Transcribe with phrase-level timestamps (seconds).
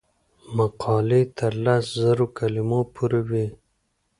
[0.57, 3.45] مقالې تر لس زره کلمو پورې وي.